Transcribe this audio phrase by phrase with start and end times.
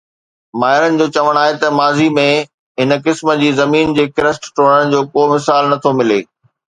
[0.61, 2.25] ماهرن جو چوڻ آهي ته ماضيءَ ۾
[2.85, 6.19] هن قسم جي زمين جي ڪرسٽ ٽوڙڻ جو ڪو مثال نه ٿو ملي